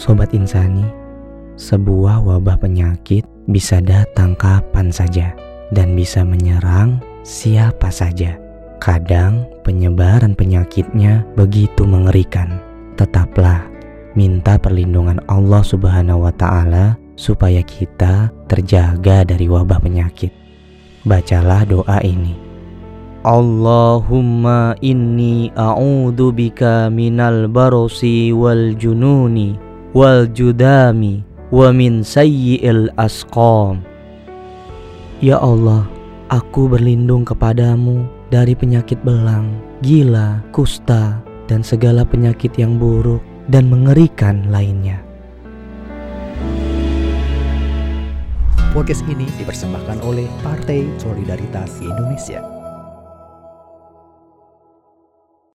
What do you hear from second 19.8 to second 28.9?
penyakit. Bacalah doa ini. Allahumma inni a'udzu bika minal barosi wal